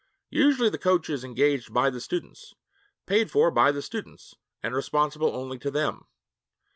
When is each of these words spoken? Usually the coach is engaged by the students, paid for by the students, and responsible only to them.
Usually 0.31 0.71
the 0.71 0.79
coach 0.79 1.11
is 1.11 1.23
engaged 1.23 1.71
by 1.71 1.91
the 1.91 2.01
students, 2.01 2.55
paid 3.05 3.29
for 3.29 3.51
by 3.51 3.71
the 3.71 3.83
students, 3.83 4.33
and 4.63 4.73
responsible 4.73 5.35
only 5.35 5.59
to 5.59 5.69
them. 5.69 6.07